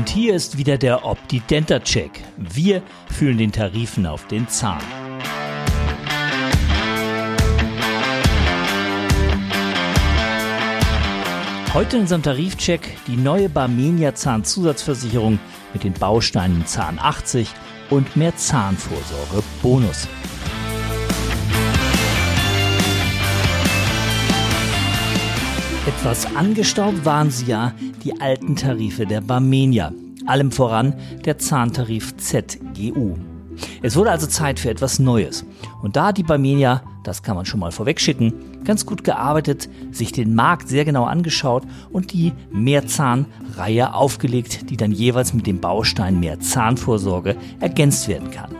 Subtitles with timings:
[0.00, 2.10] Und hier ist wieder der Opti-Denta-Check.
[2.38, 2.80] Wir
[3.12, 4.80] fühlen den Tarifen auf den Zahn.
[11.74, 15.38] Heute in unserem Tarifcheck die neue Barmenia Zahnzusatzversicherung
[15.74, 17.50] mit den Bausteinen Zahn 80
[17.90, 20.08] und mehr Zahnvorsorge Bonus.
[25.86, 27.72] Etwas angestaubt waren sie ja,
[28.04, 29.92] die alten Tarife der Barmenia.
[30.26, 30.94] Allem voran
[31.24, 33.16] der Zahntarif ZGU.
[33.80, 35.46] Es wurde also Zeit für etwas Neues.
[35.82, 40.12] Und da hat die Barmenia, das kann man schon mal vorwegschicken, ganz gut gearbeitet, sich
[40.12, 46.20] den Markt sehr genau angeschaut und die Mehrzahnreihe aufgelegt, die dann jeweils mit dem Baustein
[46.20, 48.54] mehr Zahnvorsorge ergänzt werden kann.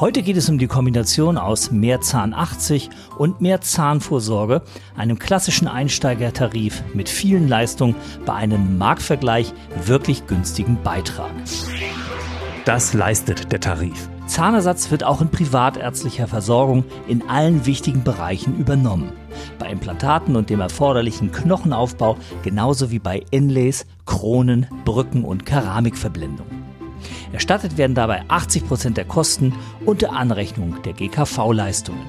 [0.00, 4.62] Heute geht es um die Kombination aus Mehrzahn 80 und Mehrzahnvorsorge,
[4.96, 9.52] einem klassischen Einsteigertarif mit vielen Leistungen bei einem Marktvergleich
[9.84, 11.30] wirklich günstigen Beitrag.
[12.64, 14.08] Das leistet der Tarif.
[14.24, 19.12] Zahnersatz wird auch in privatärztlicher Versorgung in allen wichtigen Bereichen übernommen.
[19.58, 26.59] Bei Implantaten und dem erforderlichen Knochenaufbau genauso wie bei Inlays, Kronen, Brücken und Keramikverblendung.
[27.32, 32.02] Erstattet werden dabei 80 Prozent der Kosten unter Anrechnung der GKV-Leistungen.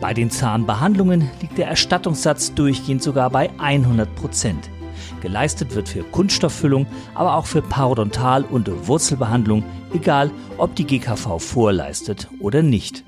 [0.00, 4.06] Bei den Zahnbehandlungen liegt der Erstattungssatz durchgehend sogar bei 100%.
[4.06, 4.70] Prozent.
[5.20, 12.28] Geleistet wird für Kunststofffüllung, aber auch für Parodontal- und Wurzelbehandlung, egal ob die GKV vorleistet
[12.40, 13.04] oder nicht.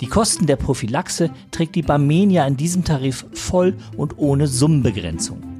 [0.00, 5.51] Die Kosten der Prophylaxe trägt die Barmenia in diesem Tarif voll und ohne Summenbegrenzung.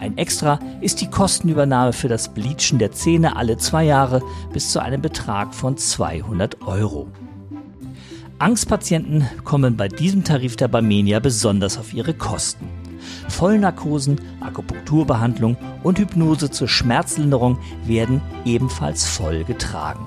[0.00, 4.80] Ein Extra ist die Kostenübernahme für das Bleachen der Zähne alle zwei Jahre bis zu
[4.80, 7.08] einem Betrag von 200 Euro.
[8.38, 12.66] Angstpatienten kommen bei diesem Tarif der Barmenia besonders auf ihre Kosten.
[13.28, 20.06] Vollnarkosen, Akupunkturbehandlung und Hypnose zur Schmerzlinderung werden ebenfalls voll getragen.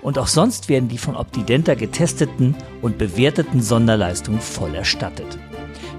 [0.00, 5.38] Und auch sonst werden die von Optidenta getesteten und bewerteten Sonderleistungen voll erstattet.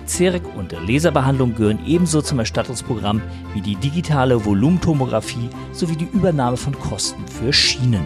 [0.05, 3.21] CEREC und Laserbehandlung gehören ebenso zum Erstattungsprogramm
[3.53, 8.05] wie die digitale Volumentomographie sowie die Übernahme von Kosten für Schienen.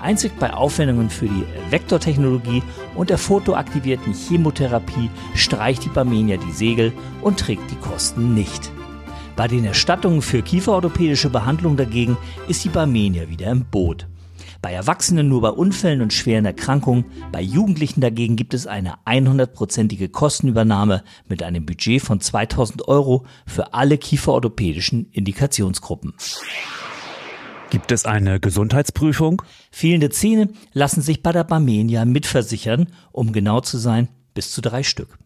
[0.00, 2.62] Einzig bei Aufwendungen für die Vektortechnologie
[2.94, 6.92] und der fotoaktivierten Chemotherapie streicht die Barmenia die Segel
[7.22, 8.70] und trägt die Kosten nicht.
[9.36, 12.16] Bei den Erstattungen für kieferorthopädische Behandlung dagegen
[12.48, 14.06] ist die Barmenia wieder im Boot.
[14.62, 20.08] Bei Erwachsenen nur bei Unfällen und schweren Erkrankungen, bei Jugendlichen dagegen gibt es eine 100%ige
[20.08, 26.14] Kostenübernahme mit einem Budget von 2000 Euro für alle kieferorthopädischen Indikationsgruppen.
[27.70, 29.42] Gibt es eine Gesundheitsprüfung?
[29.70, 34.82] Fehlende Zähne lassen sich bei der Barmenia mitversichern, um genau zu sein, bis zu drei
[34.82, 35.18] Stück.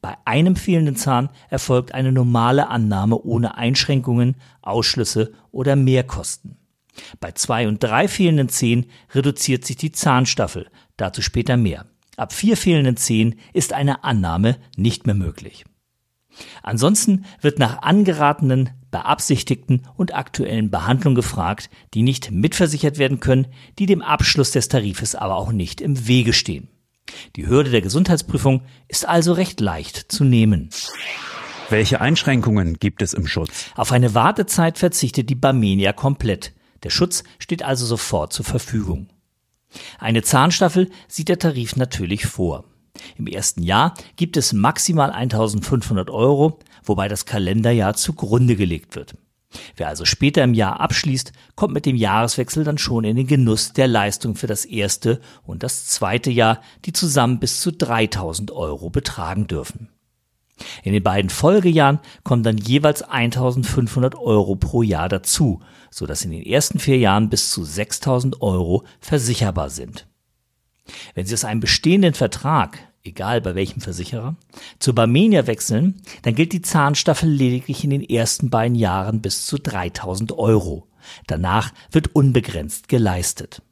[0.00, 6.56] Bei einem fehlenden Zahn erfolgt eine normale Annahme ohne Einschränkungen, Ausschlüsse oder Mehrkosten.
[7.20, 11.86] Bei zwei und drei fehlenden Zähnen reduziert sich die Zahnstaffel, dazu später mehr.
[12.16, 15.64] Ab vier fehlenden Zähnen ist eine Annahme nicht mehr möglich.
[16.62, 23.86] Ansonsten wird nach angeratenen, beabsichtigten und aktuellen Behandlungen gefragt, die nicht mitversichert werden können, die
[23.86, 26.68] dem Abschluss des Tarifes aber auch nicht im Wege stehen.
[27.36, 30.70] Die Hürde der Gesundheitsprüfung ist also recht leicht zu nehmen.
[31.70, 33.66] Welche Einschränkungen gibt es im Schutz?
[33.74, 36.52] Auf eine Wartezeit verzichtet die Barmenia komplett.
[36.84, 39.08] Der Schutz steht also sofort zur Verfügung.
[39.98, 42.64] Eine Zahnstaffel sieht der Tarif natürlich vor.
[43.16, 49.16] Im ersten Jahr gibt es maximal 1500 Euro, wobei das Kalenderjahr zugrunde gelegt wird.
[49.76, 53.72] Wer also später im Jahr abschließt, kommt mit dem Jahreswechsel dann schon in den Genuss
[53.72, 58.90] der Leistung für das erste und das zweite Jahr, die zusammen bis zu 3000 Euro
[58.90, 59.88] betragen dürfen.
[60.82, 65.60] In den beiden Folgejahren kommen dann jeweils 1500 Euro pro Jahr dazu,
[65.90, 70.06] so dass in den ersten vier Jahren bis zu 6000 Euro versicherbar sind.
[71.14, 74.36] Wenn Sie aus einem bestehenden Vertrag, egal bei welchem Versicherer,
[74.78, 79.58] zur Barmenia wechseln, dann gilt die Zahnstaffel lediglich in den ersten beiden Jahren bis zu
[79.58, 80.88] 3000 Euro.
[81.26, 83.62] Danach wird unbegrenzt geleistet.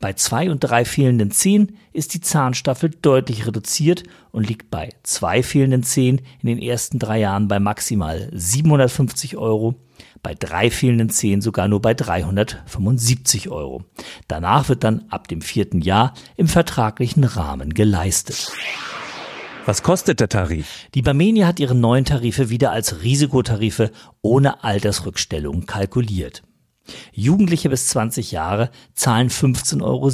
[0.00, 4.02] Bei zwei und drei fehlenden Zehen ist die Zahnstaffel deutlich reduziert
[4.32, 9.74] und liegt bei zwei fehlenden Zehen in den ersten drei Jahren bei maximal 750 Euro,
[10.22, 13.84] bei drei fehlenden Zehen sogar nur bei 375 Euro.
[14.28, 18.52] Danach wird dann ab dem vierten Jahr im vertraglichen Rahmen geleistet.
[19.66, 20.86] Was kostet der Tarif?
[20.94, 23.90] Die Barmenia hat ihre neuen Tarife wieder als Risikotarife
[24.22, 26.44] ohne Altersrückstellung kalkuliert.
[27.12, 30.10] Jugendliche bis 20 Jahre zahlen 15,70 Euro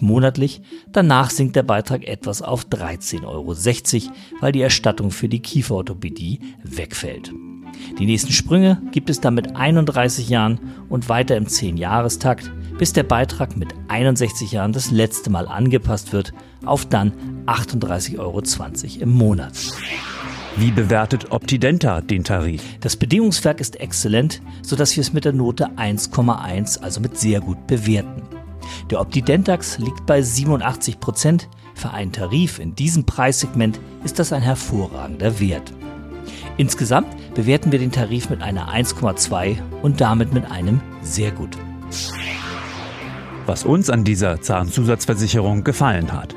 [0.00, 3.54] monatlich, danach sinkt der Beitrag etwas auf 13,60 Euro,
[4.40, 7.32] weil die Erstattung für die Kieferorthopädie wegfällt.
[7.98, 13.02] Die nächsten Sprünge gibt es dann mit 31 Jahren und weiter im 10-Jahrestakt, bis der
[13.04, 16.32] Beitrag mit 61 Jahren das letzte Mal angepasst wird
[16.64, 17.12] auf dann
[17.46, 18.42] 38,20 Euro
[19.02, 19.54] im Monat.
[20.58, 22.62] Wie bewertet Optidenta den Tarif?
[22.80, 27.66] Das Bedingungswerk ist exzellent, sodass wir es mit der Note 1,1, also mit sehr gut
[27.66, 28.22] bewerten.
[28.90, 31.50] Der Optidentax liegt bei 87 Prozent.
[31.74, 35.74] Für einen Tarif in diesem Preissegment ist das ein hervorragender Wert.
[36.56, 41.50] Insgesamt bewerten wir den Tarif mit einer 1,2 und damit mit einem sehr gut.
[43.44, 46.34] Was uns an dieser Zahnzusatzversicherung gefallen hat.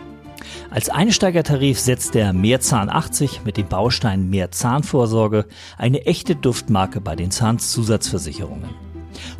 [0.71, 5.45] Als Einsteigertarif setzt der Mehrzahn 80 mit dem Baustein Mehr Zahnvorsorge
[5.79, 8.69] eine echte Duftmarke bei den Zahnzusatzversicherungen.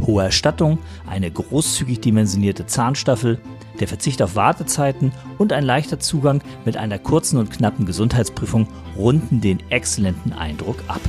[0.06, 3.40] Hohe Erstattung, eine großzügig dimensionierte Zahnstaffel,
[3.80, 8.68] der Verzicht auf Wartezeiten und ein leichter Zugang mit einer kurzen und knappen Gesundheitsprüfung
[8.98, 11.02] runden den exzellenten Eindruck ab.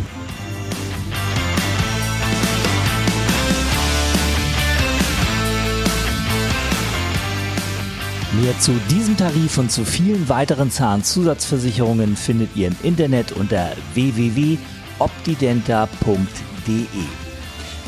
[8.40, 16.87] Mehr zu diesem Tarif und zu vielen weiteren Zahnzusatzversicherungen findet ihr im Internet unter www.optidenta.de.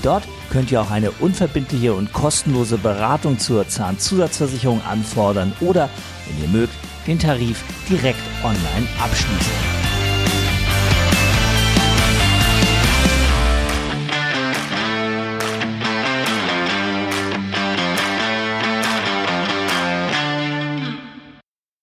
[0.02, 5.88] Dort könnt ihr auch eine unverbindliche und kostenlose Beratung zur Zahnzusatzversicherung anfordern oder,
[6.26, 6.74] wenn ihr mögt,
[7.06, 9.71] den Tarif direkt online abschließen.